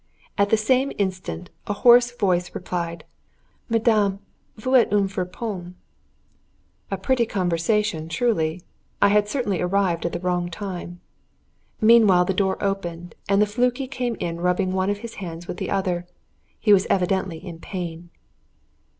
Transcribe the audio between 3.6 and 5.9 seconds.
"Madame, vous êtes une friponne!"